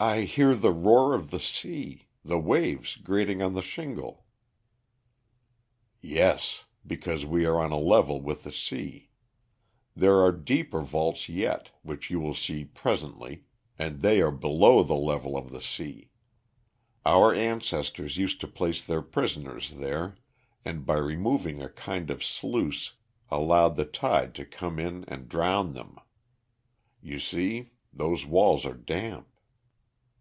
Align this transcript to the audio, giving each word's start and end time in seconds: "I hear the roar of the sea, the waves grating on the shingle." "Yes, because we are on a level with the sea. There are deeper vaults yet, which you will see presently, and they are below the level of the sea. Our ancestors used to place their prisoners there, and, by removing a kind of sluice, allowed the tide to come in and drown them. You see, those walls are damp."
"I 0.00 0.20
hear 0.26 0.54
the 0.54 0.70
roar 0.70 1.12
of 1.12 1.32
the 1.32 1.40
sea, 1.40 2.06
the 2.24 2.38
waves 2.38 2.94
grating 2.94 3.42
on 3.42 3.54
the 3.54 3.62
shingle." 3.62 4.26
"Yes, 6.00 6.66
because 6.86 7.26
we 7.26 7.44
are 7.44 7.58
on 7.58 7.72
a 7.72 7.78
level 7.80 8.20
with 8.20 8.44
the 8.44 8.52
sea. 8.52 9.10
There 9.96 10.20
are 10.20 10.30
deeper 10.30 10.82
vaults 10.82 11.28
yet, 11.28 11.72
which 11.82 12.10
you 12.10 12.20
will 12.20 12.36
see 12.36 12.64
presently, 12.64 13.46
and 13.76 14.00
they 14.00 14.20
are 14.20 14.30
below 14.30 14.84
the 14.84 14.94
level 14.94 15.36
of 15.36 15.50
the 15.50 15.60
sea. 15.60 16.10
Our 17.04 17.34
ancestors 17.34 18.16
used 18.18 18.40
to 18.42 18.46
place 18.46 18.84
their 18.84 19.02
prisoners 19.02 19.72
there, 19.78 20.16
and, 20.64 20.86
by 20.86 20.98
removing 20.98 21.60
a 21.60 21.68
kind 21.68 22.08
of 22.08 22.22
sluice, 22.22 22.92
allowed 23.32 23.74
the 23.74 23.84
tide 23.84 24.32
to 24.36 24.44
come 24.44 24.78
in 24.78 25.04
and 25.08 25.28
drown 25.28 25.72
them. 25.72 25.96
You 27.00 27.18
see, 27.18 27.72
those 27.92 28.24
walls 28.24 28.64
are 28.64 28.74
damp." 28.76 29.26